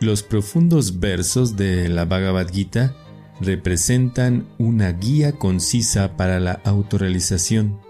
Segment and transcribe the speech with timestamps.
[0.00, 2.94] Los profundos versos de la Bhagavad Gita
[3.40, 7.80] representan una guía concisa para la autorrealización.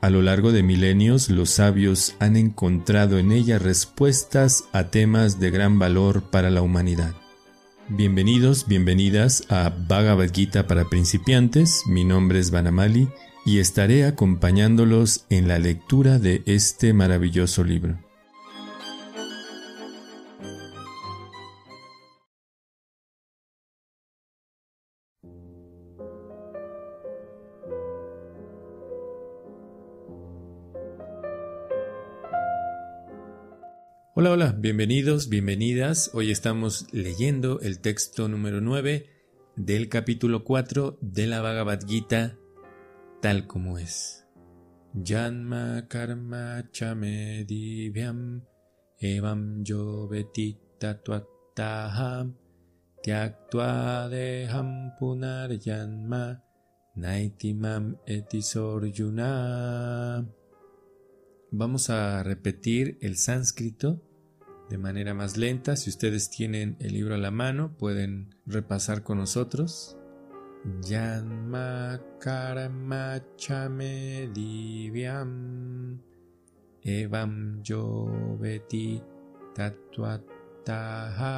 [0.00, 5.50] A lo largo de milenios, los sabios han encontrado en ella respuestas a temas de
[5.50, 7.14] gran valor para la humanidad.
[7.88, 11.82] Bienvenidos, bienvenidas a Bhagavad Gita para principiantes.
[11.86, 13.08] Mi nombre es Vanamali
[13.44, 17.98] y estaré acompañándolos en la lectura de este maravilloso libro.
[34.16, 36.10] Hola, hola, bienvenidos, bienvenidas.
[36.14, 39.10] Hoy estamos leyendo el texto número 9
[39.56, 42.38] del capítulo 4 de la Bhagavad Gita,
[43.24, 44.26] tal como es.
[44.92, 48.42] Janma karma chame divyam
[49.00, 50.10] evam yo
[50.78, 52.36] tatuataham
[53.02, 56.42] tyaktua deham punar yanma
[56.96, 59.30] naitimam etisoryuna.
[61.50, 64.02] Vamos a repetir el sánscrito
[64.68, 65.76] de manera más lenta.
[65.76, 69.96] Si ustedes tienen el libro a la mano, pueden repasar con nosotros.
[70.64, 75.98] Yanma karma chame divyam
[76.84, 78.08] evam yo
[78.40, 79.00] veti
[79.56, 81.36] tatuataha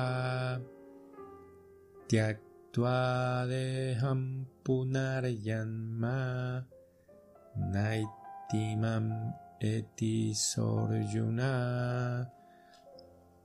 [2.08, 4.46] tyaktua deham
[5.42, 6.62] yanma
[7.72, 9.06] naitimam
[9.61, 11.52] Etisorjuna.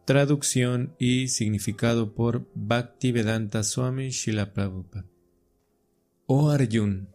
[0.05, 4.51] Traducción y significado por Bhaktivedanta Swami Shila.
[6.33, 7.09] Oh Arjun,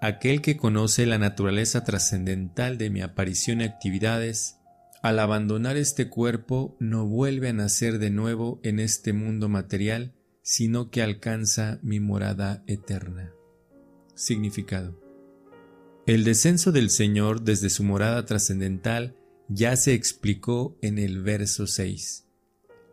[0.00, 4.60] aquel que conoce la naturaleza trascendental de mi aparición y actividades,
[5.02, 10.90] al abandonar este cuerpo no vuelve a nacer de nuevo en este mundo material, sino
[10.92, 13.32] que alcanza mi morada eterna.
[14.14, 14.96] Significado.
[16.06, 19.16] El descenso del Señor desde su morada trascendental
[19.48, 22.28] ya se explicó en el verso 6.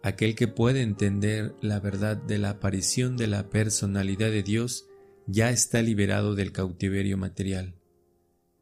[0.01, 4.88] Aquel que puede entender la verdad de la aparición de la personalidad de Dios
[5.29, 7.75] ya está liberado del cautiverio material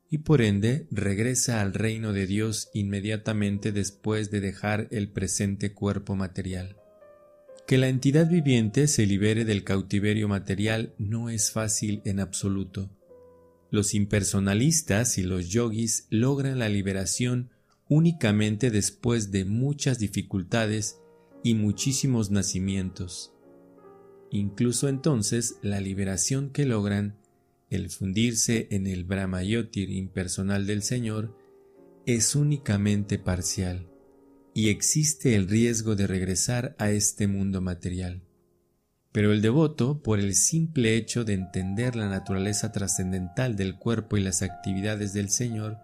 [0.10, 6.16] y por ende regresa al reino de Dios inmediatamente después de dejar el presente cuerpo
[6.16, 6.78] material.
[7.68, 12.90] Que la entidad viviente se libere del cautiverio material no es fácil en absoluto
[13.70, 17.50] los impersonalistas y los yogis logran la liberación
[17.90, 21.00] únicamente después de muchas dificultades
[21.44, 23.34] y muchísimos nacimientos.
[24.32, 27.16] Incluso entonces la liberación que logran,
[27.70, 31.38] el fundirse en el Brahmayotir impersonal del Señor,
[32.06, 33.88] es únicamente parcial,
[34.54, 38.22] y existe el riesgo de regresar a este mundo material.
[39.12, 44.22] Pero el devoto, por el simple hecho de entender la naturaleza trascendental del cuerpo y
[44.22, 45.80] las actividades del Señor,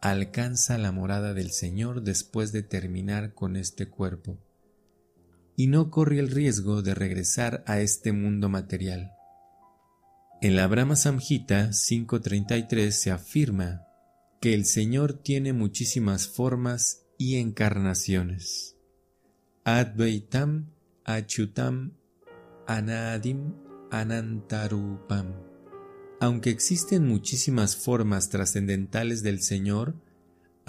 [0.00, 4.38] alcanza la morada del Señor después de terminar con este cuerpo,
[5.56, 9.12] y no corre el riesgo de regresar a este mundo material.
[10.42, 13.82] En la Brahma Samhita 5.33 se afirma
[14.40, 18.76] que el Señor tiene muchísimas formas y encarnaciones.
[19.64, 20.70] Advaitam
[21.04, 21.92] Achutam
[22.66, 23.52] Anadim
[23.90, 25.34] Anantarupam.
[26.20, 29.94] Aunque existen muchísimas formas trascendentales del Señor,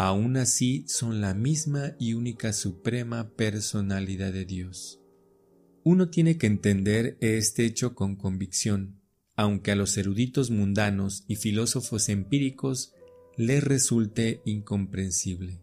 [0.08, 5.00] aún así son la misma y única suprema personalidad de Dios.
[5.84, 9.00] Uno tiene que entender este hecho con convicción,
[9.36, 12.94] aunque a los eruditos mundanos y filósofos empíricos
[13.38, 15.62] les resulte incomprensible.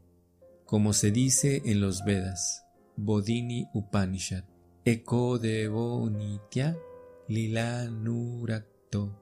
[0.65, 2.63] Como se dice en los Vedas,
[2.97, 4.45] Bodhini Upanishad.
[4.85, 6.79] Eko Devo Nitya
[7.27, 9.21] Lila Nurakto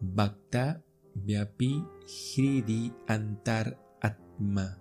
[0.00, 0.82] Bhakta
[1.14, 1.82] Vyapi
[3.08, 3.83] Antar
[4.34, 4.78] Atma.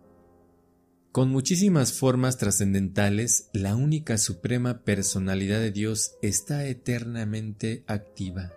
[1.12, 8.54] Con muchísimas formas trascendentales, la única suprema personalidad de Dios está eternamente activa,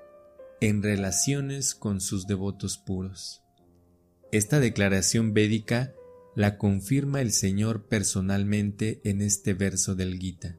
[0.60, 3.42] en relaciones con sus devotos puros.
[4.32, 5.92] Esta declaración védica
[6.34, 10.56] la confirma el Señor personalmente en este verso del Gita.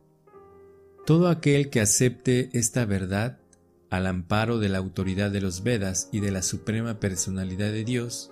[1.06, 3.40] Todo aquel que acepte esta verdad,
[3.90, 8.32] al amparo de la autoridad de los Vedas y de la suprema personalidad de Dios,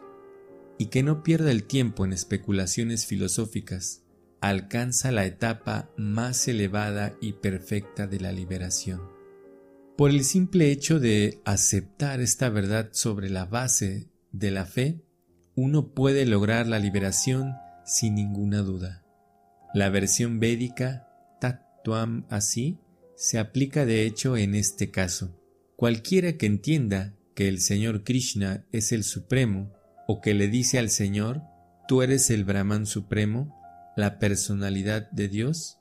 [0.78, 4.04] y que no pierda el tiempo en especulaciones filosóficas,
[4.42, 9.02] alcanza la etapa más elevada y perfecta de la liberación.
[9.98, 15.02] Por el simple hecho de aceptar esta verdad sobre la base de la fe,
[15.56, 17.54] uno puede lograr la liberación
[17.86, 19.06] sin ninguna duda.
[19.74, 21.08] La versión védica
[21.40, 22.78] Tatuam así
[23.16, 25.42] se aplica de hecho en este caso.
[25.78, 29.75] Cualquiera que entienda que el Señor Krishna es el Supremo
[30.08, 31.42] o que le dice al Señor,
[31.88, 33.56] tú eres el Brahman Supremo,
[33.96, 35.80] la personalidad de Dios,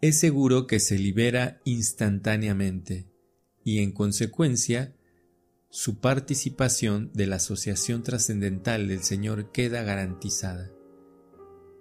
[0.00, 3.08] es seguro que se libera instantáneamente
[3.64, 4.94] y en consecuencia
[5.70, 10.70] su participación de la asociación trascendental del Señor queda garantizada.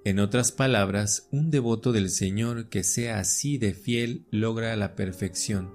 [0.05, 5.71] En otras palabras, un devoto del Señor que sea así de fiel logra la perfección.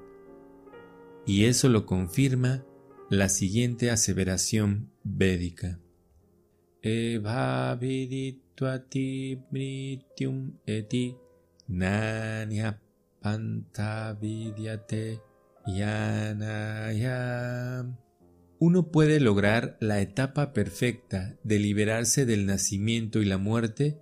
[1.27, 2.65] Y eso lo confirma
[3.09, 5.81] la siguiente aseveración védica.
[10.67, 11.17] eti
[11.67, 12.81] Nanya
[15.67, 17.07] Yanayam.
[18.61, 24.01] Uno puede lograr la etapa perfecta de liberarse del nacimiento y la muerte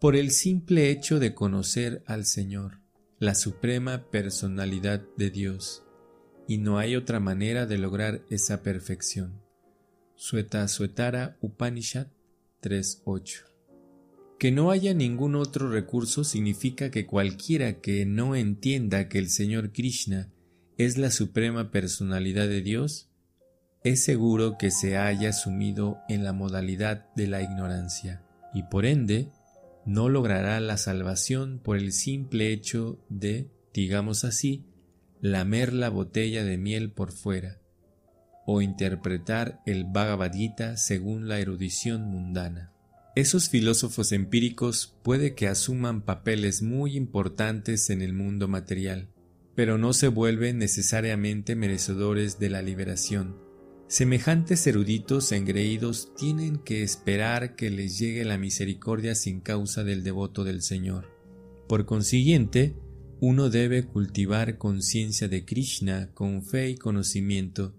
[0.00, 2.80] por el simple hecho de conocer al Señor,
[3.18, 5.82] la suprema personalidad de Dios,
[6.46, 9.45] y no hay otra manera de lograr esa perfección.
[10.18, 12.06] Sueta Suetara Upanishad
[12.62, 13.44] 3.8
[14.38, 19.72] que no haya ningún otro recurso significa que cualquiera que no entienda que el Señor
[19.72, 20.32] Krishna
[20.78, 23.10] es la suprema personalidad de Dios,
[23.84, 28.22] es seguro que se haya sumido en la modalidad de la ignorancia
[28.54, 29.28] y por ende
[29.84, 34.64] no logrará la salvación por el simple hecho de, digamos así,
[35.20, 37.60] lamer la botella de miel por fuera
[38.46, 42.72] o interpretar el Bhagavad Gita según la erudición mundana.
[43.16, 49.08] Esos filósofos empíricos puede que asuman papeles muy importantes en el mundo material,
[49.54, 53.36] pero no se vuelven necesariamente merecedores de la liberación.
[53.88, 60.44] Semejantes eruditos engreídos tienen que esperar que les llegue la misericordia sin causa del devoto
[60.44, 61.10] del Señor.
[61.68, 62.76] Por consiguiente,
[63.20, 67.74] uno debe cultivar conciencia de Krishna con fe y conocimiento,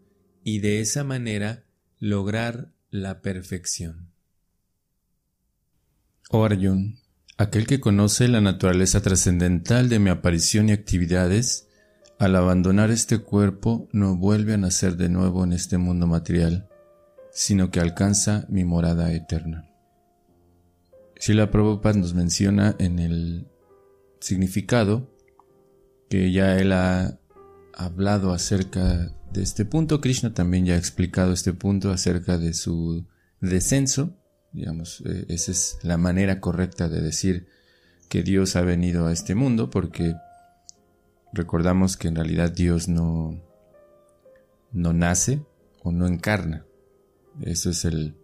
[0.47, 1.65] y de esa manera
[1.99, 4.13] lograr la perfección.
[6.29, 6.99] Oh Arjun,
[7.37, 11.67] aquel que conoce la naturaleza trascendental de mi aparición y actividades,
[12.17, 16.69] al abandonar este cuerpo no vuelve a nacer de nuevo en este mundo material,
[17.33, 19.69] sino que alcanza mi morada eterna.
[21.19, 23.47] Srila Prabhupada nos menciona en el
[24.21, 25.13] significado
[26.09, 27.19] que ya él ha
[27.73, 30.01] hablado acerca de este punto.
[30.01, 33.05] Krishna también ya ha explicado este punto acerca de su
[33.41, 34.17] descenso
[34.57, 37.47] Digamos, eh, esa es la manera correcta de decir
[38.09, 40.15] que Dios ha venido a este mundo porque
[41.31, 43.39] recordamos que en realidad Dios no,
[44.71, 45.45] no nace
[45.83, 46.65] o no encarna.
[47.41, 48.15] Eso es el,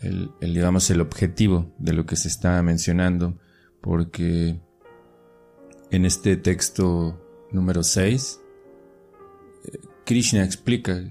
[0.00, 3.38] el, digamos, el objetivo de lo que se está mencionando
[3.82, 4.60] porque
[5.90, 7.20] en este texto
[7.52, 8.49] número 6 eh,
[10.10, 11.04] Krishna explica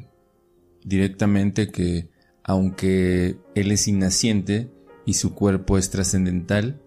[0.83, 2.09] directamente que
[2.43, 4.73] aunque él es innaciente
[5.05, 6.81] y su cuerpo es trascendental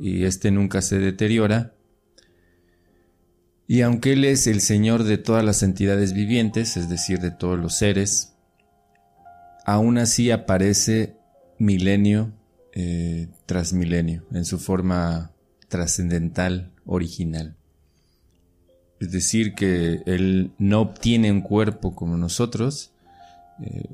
[0.00, 1.74] y éste nunca se deteriora,
[3.66, 7.58] y aunque él es el Señor de todas las entidades vivientes, es decir, de todos
[7.58, 8.36] los seres,
[9.66, 11.16] aún así aparece
[11.58, 12.32] milenio
[12.74, 15.32] eh, tras milenio en su forma
[15.68, 17.56] trascendental original.
[19.00, 22.92] Es decir, que él no obtiene un cuerpo como nosotros,
[23.62, 23.88] eh,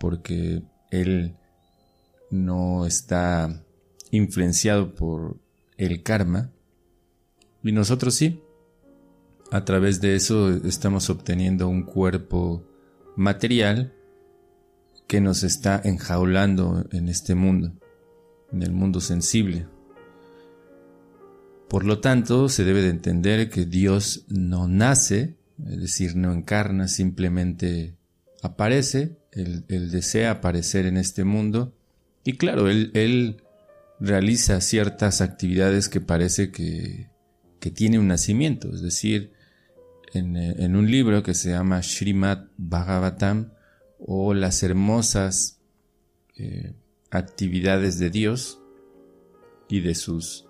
[0.00, 1.36] porque él
[2.30, 3.62] no está
[4.10, 5.36] influenciado por
[5.76, 6.50] el karma
[7.62, 8.42] y nosotros sí.
[9.52, 12.64] A través de eso estamos obteniendo un cuerpo
[13.16, 13.92] material
[15.08, 17.72] que nos está enjaulando en este mundo,
[18.52, 19.66] en el mundo sensible.
[21.70, 26.88] Por lo tanto, se debe de entender que Dios no nace, es decir, no encarna,
[26.88, 27.94] simplemente
[28.42, 29.18] aparece.
[29.30, 31.72] Él, desea aparecer en este mundo.
[32.24, 33.44] Y claro, él,
[34.00, 37.08] realiza ciertas actividades que parece que,
[37.72, 39.32] tiene un nacimiento, es decir,
[40.12, 43.52] en, un libro que se llama Srimad Bhagavatam
[44.00, 45.60] o las hermosas
[46.36, 46.72] eh,
[47.12, 48.58] actividades de Dios
[49.68, 50.49] y de sus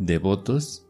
[0.00, 0.86] devotos,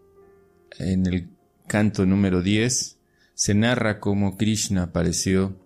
[0.78, 1.28] en el
[1.66, 2.98] canto número 10
[3.34, 5.56] se narra cómo Krishna apareció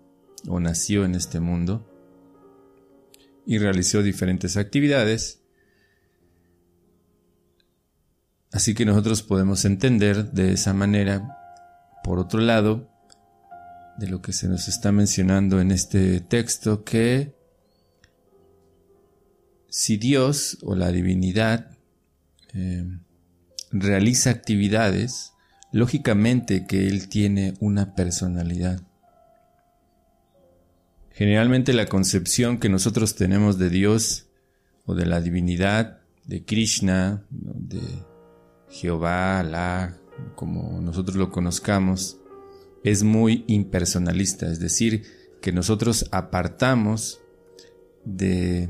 [0.47, 1.91] o nació en este mundo
[3.45, 5.41] y realizó diferentes actividades.
[8.51, 11.37] Así que nosotros podemos entender de esa manera,
[12.03, 12.89] por otro lado,
[13.97, 17.35] de lo que se nos está mencionando en este texto, que
[19.69, 21.77] si Dios o la divinidad
[22.53, 22.85] eh,
[23.79, 25.33] realiza actividades,
[25.71, 28.81] lógicamente que Él tiene una personalidad.
[31.11, 34.27] Generalmente la concepción que nosotros tenemos de Dios
[34.85, 37.81] o de la divinidad, de Krishna, de
[38.69, 39.97] Jehová, Alá,
[40.35, 42.17] como nosotros lo conozcamos,
[42.83, 45.03] es muy impersonalista, es decir,
[45.41, 47.21] que nosotros apartamos
[48.03, 48.69] de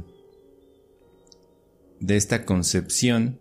[2.00, 3.39] de esta concepción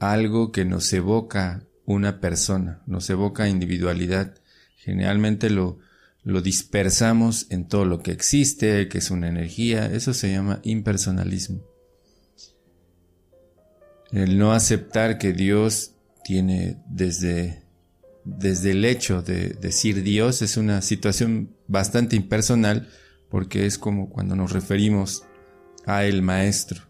[0.00, 4.34] algo que nos evoca una persona, nos evoca individualidad.
[4.76, 5.78] Generalmente lo,
[6.24, 11.62] lo dispersamos en todo lo que existe, que es una energía, eso se llama impersonalismo.
[14.10, 15.92] El no aceptar que Dios
[16.24, 17.62] tiene desde,
[18.24, 22.88] desde el hecho de decir Dios es una situación bastante impersonal
[23.28, 25.24] porque es como cuando nos referimos
[25.86, 26.82] a el maestro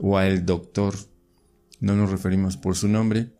[0.00, 0.94] o a el doctor.
[1.82, 3.32] No nos referimos por su nombre,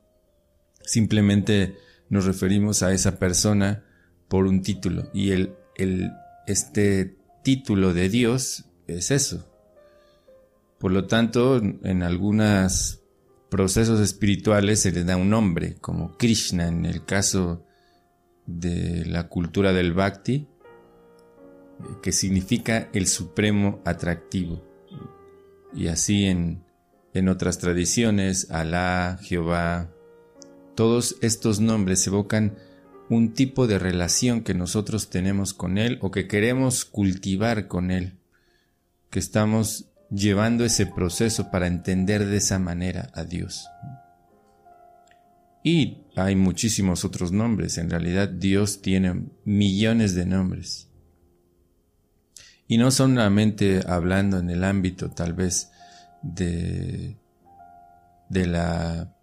[0.85, 1.77] simplemente
[2.09, 3.85] nos referimos a esa persona
[4.27, 5.09] por un título.
[5.15, 6.11] Y el, el,
[6.49, 9.49] este título de Dios es eso.
[10.81, 13.01] Por lo tanto, en algunos
[13.49, 17.65] procesos espirituales se le da un nombre, como Krishna en el caso
[18.47, 20.49] de la cultura del Bhakti,
[22.03, 24.65] que significa el supremo atractivo
[25.75, 26.65] y así en,
[27.14, 29.90] en otras tradiciones, Alá, Jehová,
[30.75, 32.57] todos estos nombres evocan
[33.09, 38.14] un tipo de relación que nosotros tenemos con Él o que queremos cultivar con Él,
[39.11, 43.66] que estamos llevando ese proceso para entender de esa manera a Dios.
[45.62, 50.88] Y hay muchísimos otros nombres, en realidad Dios tiene millones de nombres.
[52.66, 55.72] Y no solamente hablando en el ámbito tal vez
[56.23, 57.17] de,
[58.29, 59.14] de la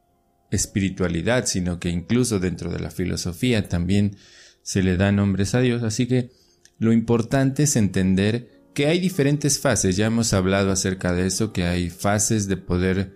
[0.52, 4.16] espiritualidad, sino que incluso dentro de la filosofía también
[4.62, 5.84] se le da nombres a Dios.
[5.84, 6.32] Así que
[6.78, 11.66] lo importante es entender que hay diferentes fases, ya hemos hablado acerca de eso, que
[11.66, 13.16] hay fases de poder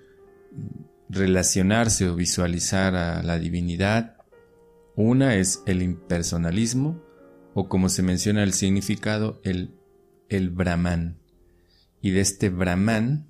[1.10, 4.18] relacionarse o visualizar a la divinidad.
[4.96, 7.02] Una es el impersonalismo,
[7.54, 9.76] o como se menciona el significado, el
[10.36, 11.20] el Brahman.
[12.02, 13.30] Y de este Brahman,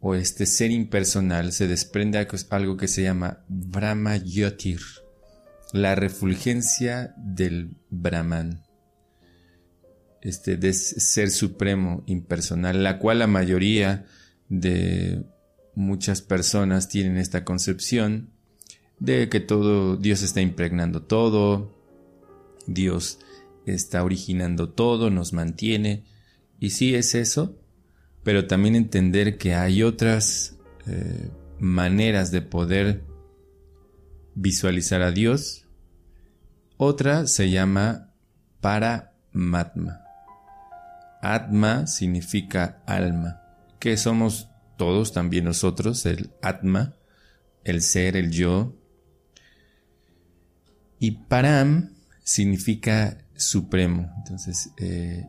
[0.00, 4.80] o este ser impersonal, se desprende algo que se llama Brahma Yotir,
[5.72, 8.62] la refulgencia del Brahman.
[10.22, 14.06] Este de ser supremo impersonal, la cual la mayoría
[14.48, 15.22] de
[15.74, 18.30] muchas personas tienen esta concepción
[18.98, 21.74] de que todo Dios está impregnando todo,
[22.66, 23.18] Dios
[23.64, 26.04] está originando todo, nos mantiene.
[26.58, 27.59] Y sí es eso,
[28.22, 33.04] pero también entender que hay otras eh, maneras de poder
[34.34, 35.66] visualizar a Dios.
[36.76, 38.14] Otra se llama
[38.60, 40.00] Paramatma.
[41.22, 43.42] Atma significa alma,
[43.78, 44.48] que somos
[44.78, 46.94] todos, también nosotros, el Atma,
[47.64, 48.74] el ser, el yo.
[50.98, 51.90] Y Param
[52.24, 54.10] significa supremo.
[54.18, 55.26] Entonces, eh,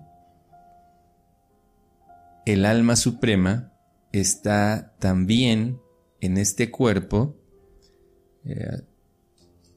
[2.46, 3.74] el alma suprema
[4.12, 5.80] está también
[6.20, 7.38] en este cuerpo.
[8.46, 8.82] Eh,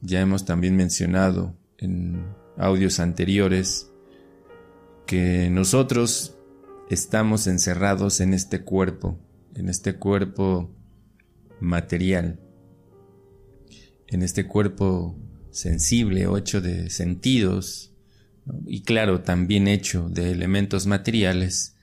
[0.01, 2.25] ya hemos también mencionado en
[2.57, 3.91] audios anteriores
[5.05, 6.37] que nosotros
[6.89, 9.19] estamos encerrados en este cuerpo,
[9.55, 10.75] en este cuerpo
[11.59, 12.39] material,
[14.07, 15.17] en este cuerpo
[15.51, 17.91] sensible o hecho de sentidos,
[18.65, 21.74] y claro, también hecho de elementos materiales,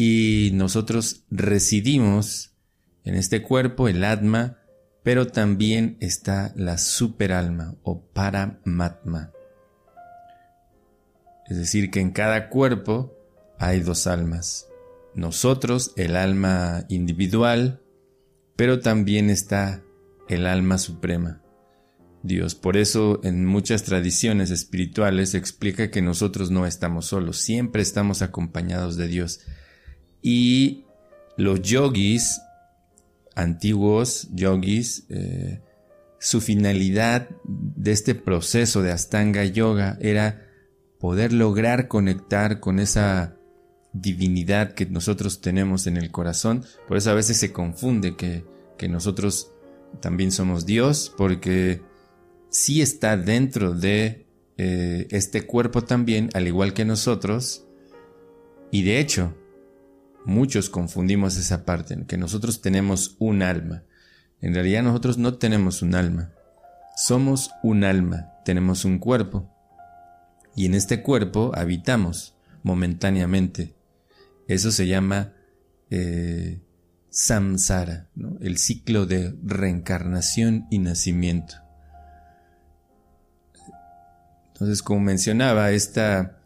[0.00, 2.54] y nosotros residimos
[3.02, 4.58] en este cuerpo, el Atma,
[5.02, 9.32] pero también está la superalma o Paramatma.
[11.48, 13.12] Es decir, que en cada cuerpo
[13.58, 14.68] hay dos almas.
[15.16, 17.82] Nosotros, el alma individual,
[18.54, 19.82] pero también está
[20.28, 21.42] el alma suprema.
[22.22, 22.54] Dios.
[22.54, 28.96] Por eso en muchas tradiciones espirituales explica que nosotros no estamos solos, siempre estamos acompañados
[28.96, 29.40] de Dios.
[30.22, 30.84] Y
[31.36, 32.40] los yogis,
[33.34, 35.60] antiguos yogis, eh,
[36.18, 40.44] su finalidad de este proceso de Astanga Yoga era
[40.98, 43.36] poder lograr conectar con esa
[43.92, 46.64] divinidad que nosotros tenemos en el corazón.
[46.86, 48.44] Por eso a veces se confunde que,
[48.76, 49.52] que nosotros
[50.00, 51.80] también somos Dios, porque
[52.50, 57.64] sí está dentro de eh, este cuerpo también, al igual que nosotros,
[58.70, 59.34] y de hecho,
[60.28, 63.82] muchos confundimos esa parte, en que nosotros tenemos un alma.
[64.40, 66.32] En realidad nosotros no tenemos un alma.
[66.96, 69.50] Somos un alma, tenemos un cuerpo.
[70.54, 73.74] Y en este cuerpo habitamos momentáneamente.
[74.48, 75.32] Eso se llama
[75.90, 76.60] eh,
[77.08, 78.08] samsara,
[78.40, 81.54] el ciclo de reencarnación y nacimiento.
[84.48, 86.42] Entonces, como mencionaba, esta,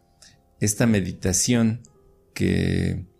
[0.59, 1.81] esta meditación
[2.33, 3.11] que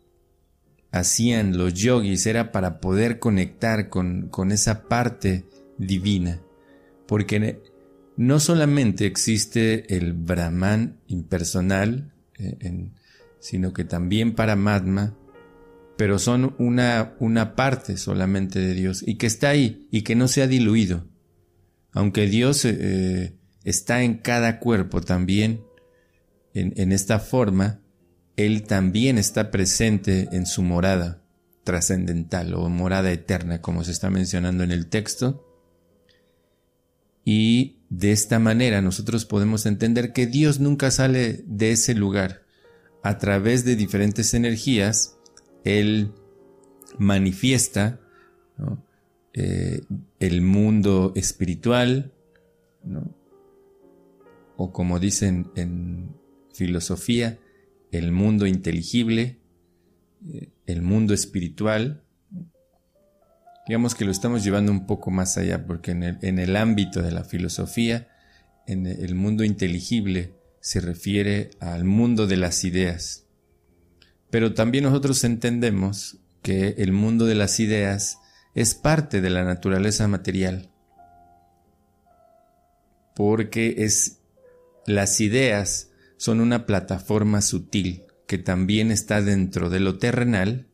[0.93, 5.43] hacían los yogis era para poder conectar con, esa parte
[5.79, 6.39] divina,
[7.07, 7.63] porque
[8.15, 12.91] no solamente existe el Brahman impersonal, eh,
[13.39, 15.17] sino que también para Paramatma,
[15.97, 20.27] pero son una, una parte solamente de Dios y que está ahí y que no
[20.27, 21.07] se ha diluido.
[21.91, 25.63] Aunque Dios eh, está en cada cuerpo también,
[26.53, 27.82] en, en esta forma,
[28.35, 31.21] Él también está presente en su morada
[31.63, 35.47] trascendental o morada eterna, como se está mencionando en el texto.
[37.23, 42.43] Y de esta manera nosotros podemos entender que Dios nunca sale de ese lugar.
[43.01, 45.17] A través de diferentes energías,
[45.63, 46.11] Él
[46.97, 47.99] manifiesta
[49.33, 49.81] eh,
[50.19, 52.13] el mundo espiritual,
[54.57, 56.15] o como dicen en
[56.53, 57.39] filosofía,
[57.93, 59.39] el mundo inteligible,
[60.27, 62.03] eh, el mundo espiritual.
[63.67, 67.01] Digamos que lo estamos llevando un poco más allá, porque en el, en el ámbito
[67.01, 68.09] de la filosofía,
[68.65, 73.27] en el mundo inteligible se refiere al mundo de las ideas.
[74.31, 78.17] Pero también nosotros entendemos que el mundo de las ideas
[78.55, 80.71] es parte de la naturaleza material,
[83.15, 84.19] porque es
[84.87, 90.67] las ideas son una plataforma sutil que también está dentro de lo terrenal,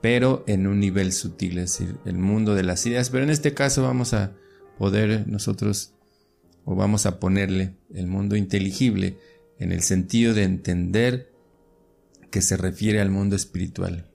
[0.00, 3.10] pero en un nivel sutil, es decir, el mundo de las ideas.
[3.10, 4.34] Pero en este caso vamos a
[4.78, 5.94] poder nosotros,
[6.64, 9.18] o vamos a ponerle el mundo inteligible
[9.58, 11.32] en el sentido de entender
[12.30, 14.08] que se refiere al mundo espiritual.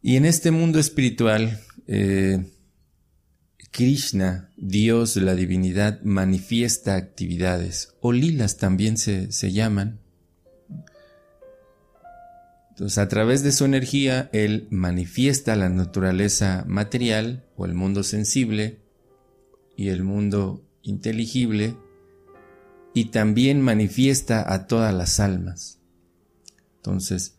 [0.00, 2.46] Y en este mundo espiritual, eh,
[3.78, 10.00] Krishna, Dios, la divinidad, manifiesta actividades, o lilas también se, llaman.
[12.70, 18.80] Entonces, a través de su energía, Él manifiesta la naturaleza material o el mundo sensible
[19.76, 21.76] y el mundo inteligible,
[22.94, 25.78] y también manifiesta a todas las almas.
[26.78, 27.36] Entonces,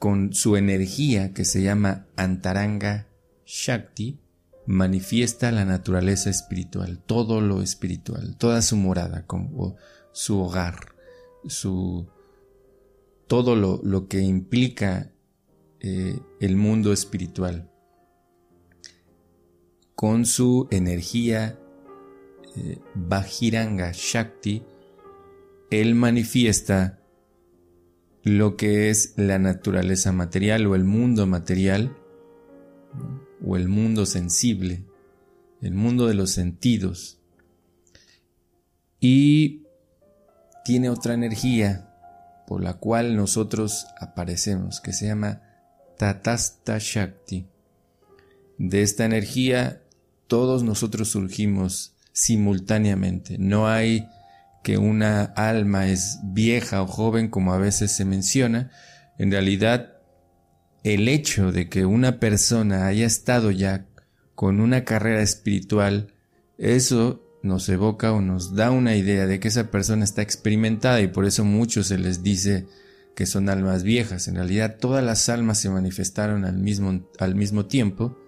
[0.00, 3.06] con su energía que se llama Antaranga
[3.46, 4.21] Shakti,
[4.66, 9.76] manifiesta la naturaleza espiritual, todo lo espiritual, toda su morada, como
[10.12, 10.94] su hogar,
[11.46, 12.06] su,
[13.26, 15.10] todo lo, que implica
[15.80, 17.70] eh, el mundo espiritual.
[19.94, 21.58] Con su energía
[22.56, 24.62] eh, Bajiranga Shakti,
[25.70, 27.00] él manifiesta
[28.22, 31.96] lo que es la naturaleza material o el mundo material
[33.44, 34.84] o el mundo sensible,
[35.60, 37.18] el mundo de los sentidos.
[39.00, 39.62] Y
[40.64, 41.88] tiene otra energía
[42.46, 45.42] por la cual nosotros aparecemos, que se llama
[45.98, 47.46] Tatasta Shakti.
[48.58, 49.82] De esta energía
[50.32, 53.36] todos nosotros surgimos simultáneamente.
[53.38, 54.08] No hay
[54.62, 58.70] que una alma es vieja o joven como a veces se menciona.
[59.18, 59.91] En realidad
[60.82, 63.86] el hecho de que una persona haya estado ya
[64.34, 66.14] con una carrera espiritual,
[66.58, 71.08] eso nos evoca o nos da una idea de que esa persona está experimentada y
[71.08, 72.66] por eso muchos se les dice
[73.14, 74.28] que son almas viejas.
[74.28, 78.18] En realidad todas las almas se manifestaron al mismo, al mismo tiempo,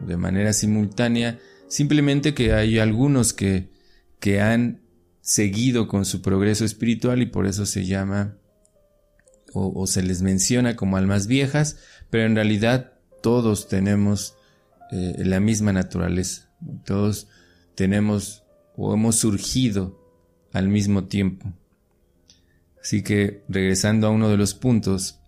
[0.00, 1.38] de manera simultánea,
[1.68, 3.70] simplemente que hay algunos que,
[4.18, 4.80] que han
[5.20, 8.39] seguido con su progreso espiritual y por eso se llama
[9.52, 11.78] o, se les menciona como almas viejas,
[12.10, 14.34] pero en realidad todos tenemos
[14.92, 16.50] eh, la misma naturaleza,
[16.84, 17.28] todos
[17.74, 18.44] tenemos
[18.76, 19.98] o hemos surgido
[20.52, 21.52] al mismo tiempo.
[22.82, 25.20] Así que regresando a uno de los puntos,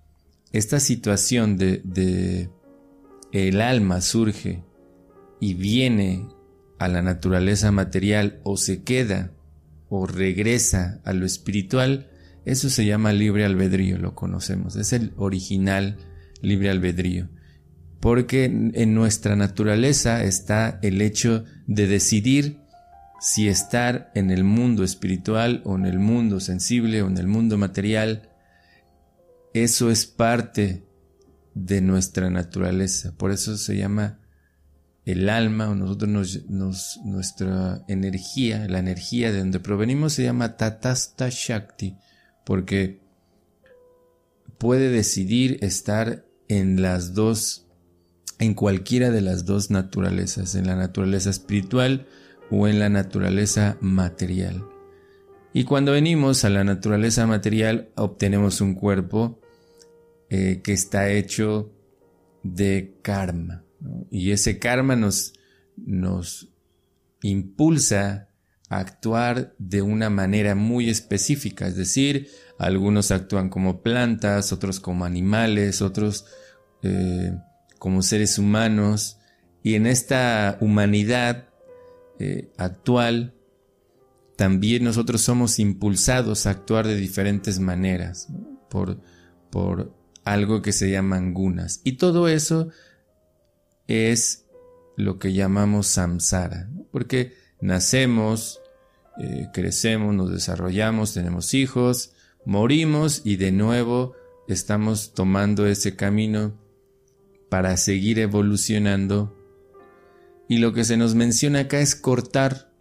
[0.52, 2.50] esta situación de, de
[3.32, 4.62] el alma surge
[5.40, 6.28] y viene
[6.78, 9.32] a la naturaleza material o se queda
[9.88, 12.08] o regresa a lo espiritual,
[12.44, 14.76] eso se llama libre albedrío, lo conocemos.
[14.76, 15.96] Es el original
[16.40, 17.28] libre albedrío.
[18.00, 22.58] Porque en nuestra naturaleza está el hecho de decidir
[23.20, 27.56] si estar en el mundo espiritual o en el mundo sensible o en el mundo
[27.56, 28.28] material.
[29.54, 30.84] eso es parte
[31.54, 33.14] de nuestra naturaleza.
[33.16, 34.18] Por eso se llama
[35.04, 36.40] el alma o nosotros
[37.04, 41.96] nuestra energía, la energía de donde provenimos se llama Tatasta Shakti,
[42.44, 43.00] porque
[44.58, 47.66] puede decidir estar en las dos,
[48.38, 52.06] en cualquiera de las dos naturalezas, en la naturaleza espiritual
[52.50, 54.64] o en la naturaleza material.
[55.54, 59.40] Y cuando venimos a la naturaleza material obtenemos un cuerpo
[60.30, 61.72] eh, que está hecho
[62.42, 63.64] de karma.
[64.10, 65.34] Y ese karma nos,
[65.76, 66.48] nos
[67.22, 68.28] impulsa
[68.78, 75.82] actuar de una manera muy específica, es decir, algunos actúan como plantas, otros como animales,
[75.82, 76.26] otros
[76.82, 77.36] eh,
[77.78, 79.18] como seres humanos,
[79.62, 81.48] y en esta humanidad
[82.18, 83.34] eh, actual
[84.36, 88.28] también nosotros somos impulsados a actuar de diferentes maneras
[88.70, 88.98] por,
[89.50, 91.80] por algo que se llaman gunas.
[91.84, 92.70] Y todo eso
[93.86, 94.46] es
[94.96, 98.61] lo que llamamos samsara, porque nacemos,
[99.18, 102.12] eh, crecemos, nos desarrollamos, tenemos hijos,
[102.44, 104.14] morimos y de nuevo
[104.48, 106.58] estamos tomando ese camino
[107.48, 109.36] para seguir evolucionando.
[110.48, 112.72] Y lo que se nos menciona acá es cortar,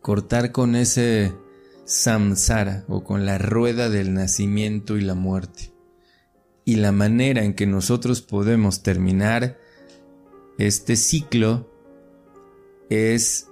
[0.00, 1.34] cortar con ese
[1.84, 5.72] samsara o con la rueda del nacimiento y la muerte.
[6.64, 9.58] Y la manera en que nosotros podemos terminar
[10.58, 11.68] este ciclo
[12.88, 13.48] es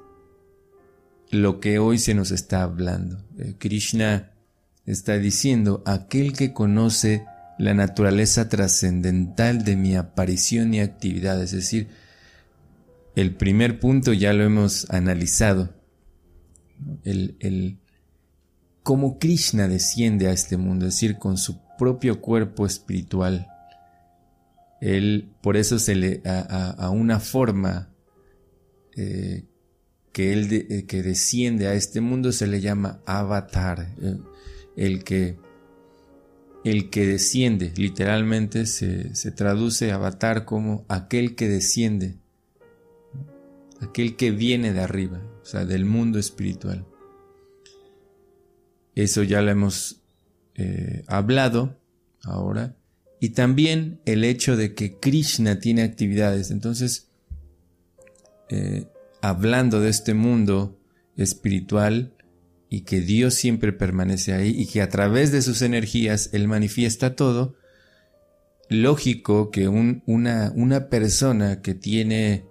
[1.31, 3.25] lo que hoy se nos está hablando.
[3.39, 4.33] Eh, Krishna
[4.87, 7.25] está diciendo, aquel que conoce
[7.59, 11.89] la naturaleza trascendental de mi aparición y actividad, es decir,
[13.15, 15.75] el primer punto ya lo hemos analizado,
[17.05, 17.79] el, el
[18.83, 23.47] cómo Krishna desciende a este mundo, es decir, con su propio cuerpo espiritual,
[24.81, 27.91] él, por eso se le, a, una forma
[28.97, 29.45] eh,
[30.13, 33.95] que él eh, que desciende a este mundo se le llama avatar.
[34.01, 34.19] Eh,
[34.77, 35.37] el que,
[36.65, 42.17] el que desciende, literalmente se, se traduce avatar como aquel que desciende,
[43.81, 46.87] aquel que viene de arriba, o sea, del mundo espiritual.
[48.95, 49.97] Eso ya lo hemos
[51.07, 51.79] hablado
[52.23, 52.77] ahora
[53.21, 56.51] y también el hecho de que Krishna tiene actividades.
[56.51, 57.09] Entonces,
[58.49, 58.87] eh,
[59.23, 60.79] hablando de este mundo
[61.17, 62.15] espiritual
[62.69, 67.17] y que Dios siempre permanece ahí y que a través de sus energías Él manifiesta
[67.17, 67.57] todo,
[68.69, 72.45] lógico que una, una persona que tiene,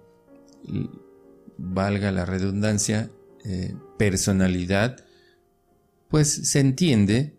[1.56, 3.10] valga la redundancia,
[3.44, 5.04] eh, personalidad,
[6.08, 7.34] pues se entiende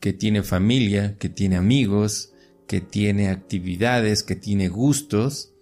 [0.00, 2.32] que tiene familia, que tiene amigos,
[2.66, 5.52] que tiene actividades, que tiene gustos.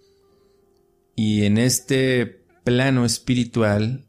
[1.14, 4.08] Y en este plano espiritual,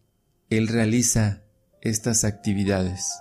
[0.50, 1.43] él realiza
[1.80, 3.13] estas actividades.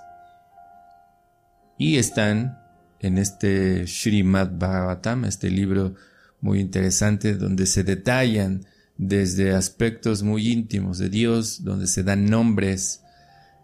[1.78, 2.58] Y están
[3.00, 5.94] en este Srimad Bhagavatam, este libro
[6.40, 8.64] muy interesante donde se detallan
[8.96, 13.02] desde aspectos muy íntimos de Dios, donde se dan nombres,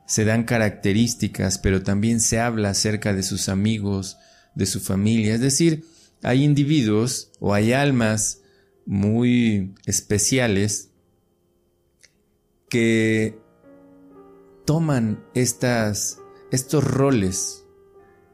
[0.07, 4.19] se dan características, pero también se habla acerca de sus amigos,
[4.55, 5.37] de su familia.
[5.37, 5.87] Es decir,
[6.23, 8.43] hay individuos o hay almas
[8.85, 10.91] muy especiales
[12.73, 13.39] que
[14.65, 17.67] toman estas, estos roles,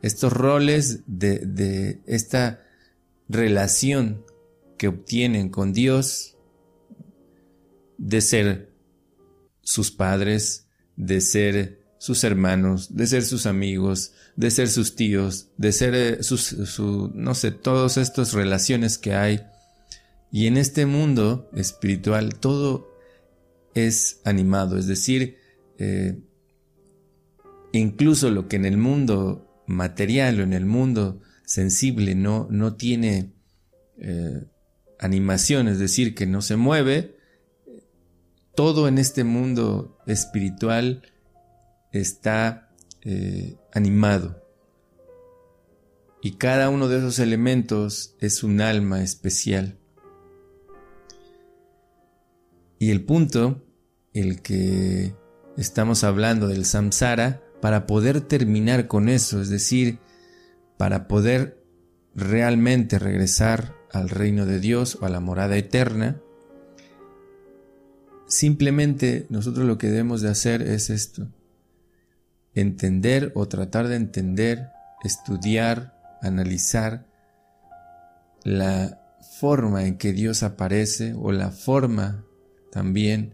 [0.00, 2.64] estos roles de, de esta
[3.28, 4.24] relación
[4.76, 6.36] que obtienen con Dios,
[7.96, 8.72] de ser
[9.62, 15.72] sus padres, de ser sus hermanos, de ser sus amigos, de ser sus tíos, de
[15.72, 16.78] ser eh, sus,
[17.12, 19.44] no sé, todas estas relaciones que hay.
[20.30, 22.97] Y en este mundo espiritual todo
[23.86, 25.38] es animado, es decir,
[25.78, 26.18] eh,
[27.72, 33.32] incluso lo que en el mundo material o en el mundo sensible no, no tiene
[33.98, 34.44] eh,
[34.98, 37.16] animación, es decir, que no se mueve,
[38.54, 41.02] todo en este mundo espiritual
[41.92, 44.42] está eh, animado.
[46.20, 49.78] Y cada uno de esos elementos es un alma especial.
[52.80, 53.64] Y el punto,
[54.20, 55.14] el que
[55.56, 59.98] estamos hablando del samsara, para poder terminar con eso, es decir,
[60.76, 61.62] para poder
[62.14, 66.20] realmente regresar al reino de Dios o a la morada eterna,
[68.28, 71.28] Simplemente nosotros lo que debemos de hacer es esto,
[72.54, 74.68] entender o tratar de entender,
[75.02, 77.06] estudiar analizar
[78.44, 79.00] la
[79.40, 82.22] forma en que Dios aparece o la forma
[82.70, 83.32] también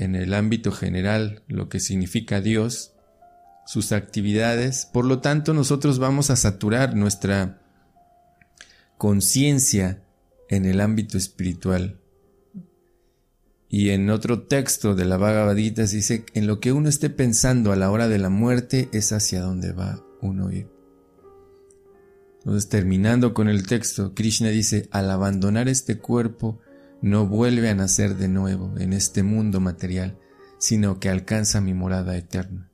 [0.00, 2.94] en el ámbito general lo que significa Dios,
[3.66, 4.88] sus actividades.
[4.90, 7.60] Por lo tanto, nosotros vamos a saturar nuestra
[8.96, 10.02] conciencia
[10.48, 12.00] en el ámbito espiritual.
[13.68, 17.70] Y en otro texto de la Bhagavad Gita dice, en lo que uno esté pensando
[17.70, 20.66] a la hora de la muerte es hacia donde va uno ir.
[22.38, 26.58] Entonces, terminando con el texto, Krishna dice, al abandonar este cuerpo,
[27.02, 30.18] no vuelve a nacer de nuevo en este mundo material,
[30.58, 32.70] sino que alcanza mi morada eterna.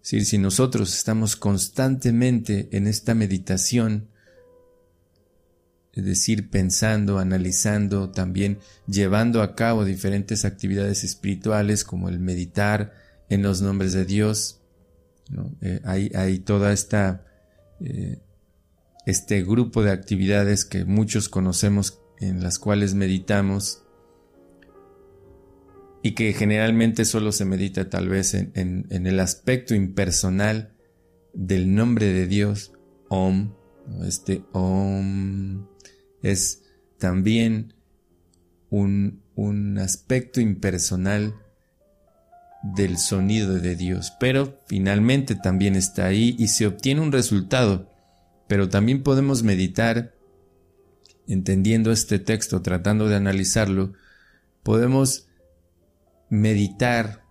[0.00, 4.08] Si, si nosotros estamos constantemente en esta meditación,
[5.96, 12.92] es decir, pensando, analizando, también llevando a cabo diferentes actividades espirituales como el meditar
[13.30, 14.60] en los nombres de Dios.
[15.62, 17.24] Eh, hay, toda esta,
[17.80, 18.18] eh,
[19.06, 23.82] este grupo de actividades que muchos conocemos en las cuales meditamos
[26.02, 30.72] y que generalmente solo se medita tal vez en, en el aspecto impersonal
[31.32, 32.72] del nombre de Dios,
[33.08, 33.52] Om,
[34.04, 35.66] este Om
[36.22, 36.62] es
[36.98, 37.74] también
[38.70, 41.34] un, un aspecto impersonal
[42.62, 47.92] del sonido de Dios, pero finalmente también está ahí y se obtiene un resultado.
[48.48, 50.14] Pero también podemos meditar,
[51.28, 53.92] entendiendo este texto, tratando de analizarlo,
[54.62, 55.26] podemos
[56.28, 57.24] meditar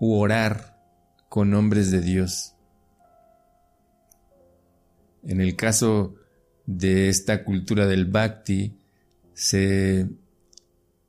[0.00, 0.80] u orar
[1.28, 2.54] con nombres de Dios.
[5.22, 6.14] En el caso
[6.66, 8.76] de esta cultura del bhakti
[9.32, 10.08] se,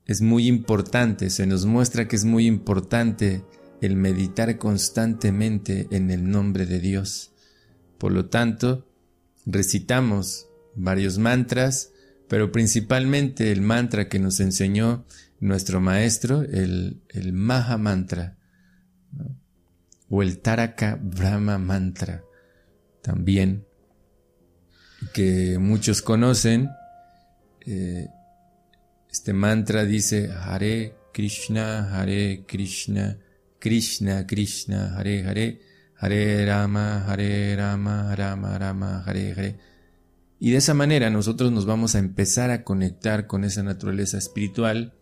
[0.06, 3.44] es muy importante, se nos muestra que es muy importante
[3.82, 7.32] el meditar constantemente en el nombre de Dios.
[7.98, 8.88] Por lo tanto,
[9.46, 11.92] recitamos varios mantras,
[12.28, 15.06] pero principalmente el mantra que nos enseñó
[15.40, 18.38] nuestro maestro, el, el Maha Mantra,
[20.10, 22.24] o el Taraka Brahma Mantra,
[23.02, 23.66] también
[25.14, 26.70] que muchos conocen.
[27.66, 28.08] Eh,
[29.10, 33.18] este mantra dice Hare Krishna, Hare Krishna,
[33.60, 35.62] Krishna Krishna, Hare Hare,
[35.98, 39.56] Hare Rama, Hare Rama, Rama Rama, Hare Hare.
[40.40, 44.94] Y de esa manera nosotros nos vamos a empezar a conectar con esa naturaleza espiritual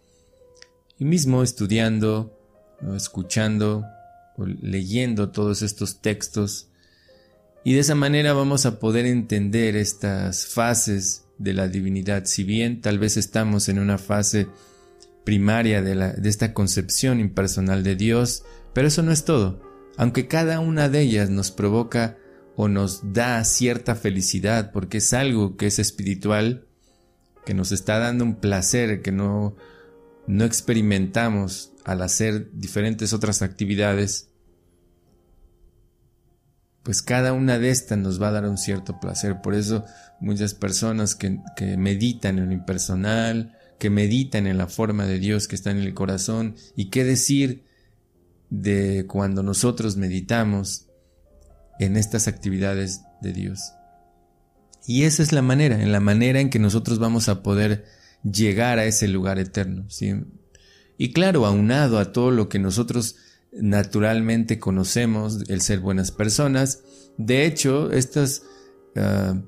[1.00, 2.38] y mismo estudiando,
[2.96, 3.86] escuchando,
[4.38, 6.70] o leyendo todos estos textos
[7.64, 12.26] y de esa manera vamos a poder entender estas fases de la divinidad.
[12.26, 14.48] Si bien tal vez estamos en una fase
[15.24, 18.44] primaria de, esta concepción impersonal de Dios,
[18.74, 19.62] pero eso no es todo.
[19.96, 22.18] Aunque cada una de ellas nos provoca
[22.56, 26.68] o nos da cierta felicidad, porque es algo que es espiritual,
[27.46, 29.56] que nos está dando un placer que no,
[30.28, 34.30] no experimentamos al hacer diferentes otras actividades,
[36.84, 39.42] pues cada una de estas nos va a dar un cierto placer.
[39.42, 39.86] Por eso
[40.20, 41.40] muchas personas que,
[41.78, 45.94] meditan en lo impersonal, que meditan en la forma de Dios que está en el
[45.94, 47.64] corazón, y qué decir
[48.50, 50.88] de cuando nosotros meditamos
[51.80, 53.74] en estas actividades de Dios.
[54.86, 57.86] Y esa es la manera, en la manera en que nosotros vamos a poder
[58.24, 59.86] llegar a ese lugar eterno.
[60.98, 63.16] Y claro, aunado a todo lo que nosotros
[63.54, 66.82] naturalmente conocemos el ser buenas personas.
[67.18, 68.44] De hecho, estas
[68.96, 69.40] ah,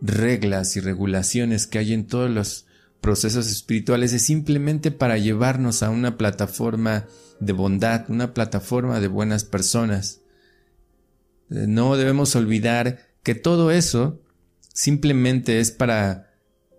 [0.00, 2.66] reglas y regulaciones que hay en todos los
[3.00, 7.06] procesos espirituales es simplemente para llevarnos a una plataforma
[7.40, 10.21] de bondad, una plataforma de buenas personas.
[11.54, 14.20] Eh, no debemos olvidar que todo eso
[14.72, 16.32] simplemente es para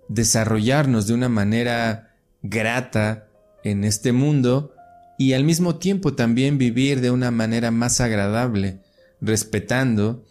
[0.09, 3.27] desarrollarnos de una manera grata
[3.63, 4.73] en este mundo
[5.17, 8.81] y al mismo tiempo también vivir de una manera más agradable,
[9.21, 10.25] respetando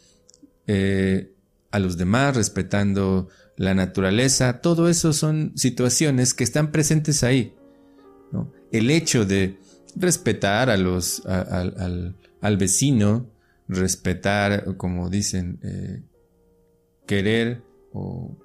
[0.67, 1.33] eh,
[1.71, 7.55] a los demás, respetando la naturaleza, todo eso son situaciones que están presentes ahí.
[8.71, 9.59] El hecho de
[9.95, 13.31] respetar a los, al, vecino,
[13.69, 16.03] respetar, como dicen, eh,
[17.07, 18.37] querer o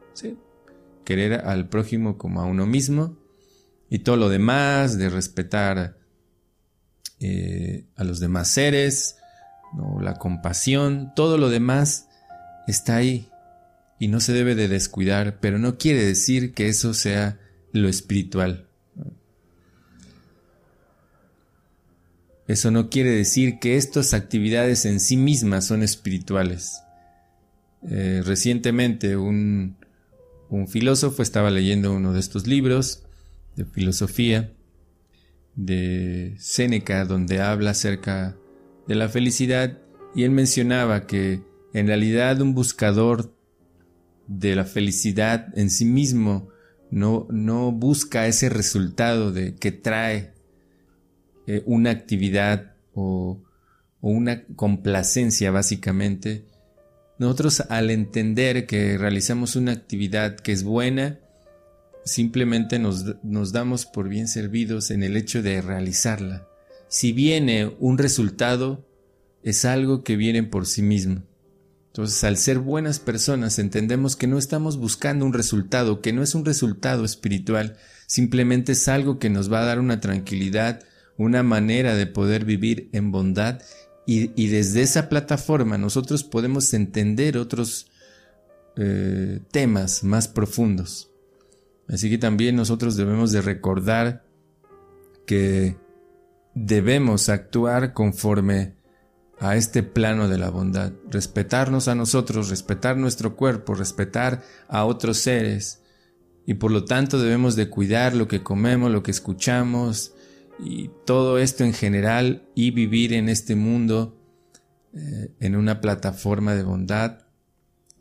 [1.06, 3.18] querer al prójimo como a uno mismo
[3.90, 5.98] y todo lo demás, de respetar
[7.20, 9.18] eh, a los demás seres,
[10.02, 12.08] la compasión, todo lo demás
[12.68, 13.30] está ahí
[14.00, 17.40] y no se debe de descuidar, pero no quiere decir que eso sea
[17.72, 18.67] lo espiritual.
[22.48, 26.82] Eso no quiere decir que estas actividades en sí mismas son espirituales.
[27.90, 29.76] Eh, recientemente un,
[30.50, 33.04] un filósofo estaba leyendo uno de estos libros
[33.56, 34.54] de filosofía
[35.56, 38.38] de Séneca, donde habla acerca
[38.88, 39.80] de la felicidad,
[40.16, 41.42] y él mencionaba que
[41.74, 43.36] en realidad un buscador
[44.28, 46.50] de la felicidad en sí mismo
[46.92, 50.34] no, no busca ese resultado de que trae
[51.48, 53.42] eh, una actividad o,
[54.02, 56.46] una complacencia básicamente.
[57.18, 61.20] Nosotros al entender que realizamos una actividad que es buena,
[62.06, 66.48] simplemente nos, nos, damos por bien servidos en el hecho de realizarla.
[66.90, 68.86] Si viene un resultado,
[69.42, 71.24] es algo que viene por sí mismo.
[71.88, 76.36] Entonces, al ser buenas personas, entendemos que no estamos buscando un resultado, que no es
[76.36, 80.84] un resultado espiritual, simplemente es algo que nos va a dar una tranquilidad,
[81.18, 83.62] una manera de poder vivir en bondad
[84.10, 87.92] y, desde esa plataforma nosotros podemos entender otros
[88.78, 91.12] eh, temas más profundos.
[91.90, 94.24] Así que también nosotros debemos de recordar
[95.26, 95.76] que
[96.54, 98.76] debemos actuar conforme
[99.40, 105.18] a este plano de la bondad, respetarnos a nosotros, respetar nuestro cuerpo, respetar a otros
[105.18, 105.82] seres
[106.46, 110.14] y por lo tanto debemos de cuidar lo que comemos, lo que escuchamos
[110.60, 114.18] y todo esto en general y vivir en este mundo
[114.94, 117.20] eh, en una plataforma de bondad,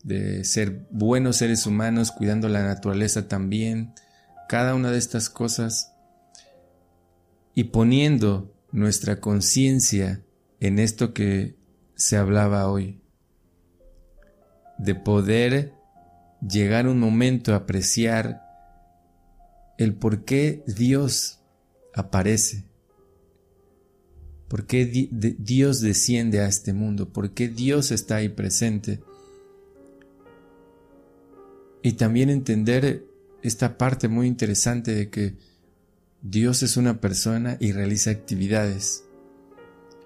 [0.02, 3.92] de ser buenos seres humanos, cuidando la naturaleza también,
[4.48, 5.92] cada una de estas cosas
[7.54, 10.22] y poniendo nuestra conciencia
[10.60, 11.56] en esto que
[11.94, 13.02] se hablaba hoy,
[14.78, 15.72] de poder
[16.40, 18.42] llegar un momento a apreciar
[19.78, 21.40] el por qué Dios
[21.96, 22.64] aparece,
[24.48, 29.00] por qué Dios desciende a este mundo, por qué Dios está ahí presente.
[31.82, 33.04] Y también entender
[33.42, 35.36] esta parte muy interesante de que
[36.22, 39.04] Dios es una persona y realiza actividades.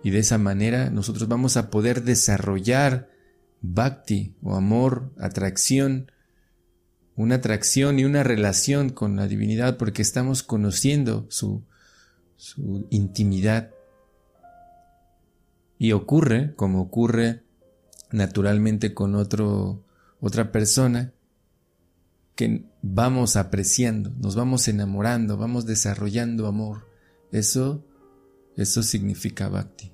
[0.03, 3.11] Y de esa manera nosotros vamos a poder desarrollar
[3.61, 6.11] bhakti o amor, atracción,
[7.15, 11.65] una atracción y una relación con la divinidad porque estamos conociendo su,
[12.41, 13.71] su intimidad.
[15.79, 17.43] Y ocurre, como ocurre
[18.11, 19.85] naturalmente con otro,
[20.21, 21.13] otra persona,
[22.35, 26.89] que vamos apreciando, nos vamos enamorando, vamos desarrollando amor.
[27.31, 27.85] Eso
[28.57, 29.91] eso significa bhakti.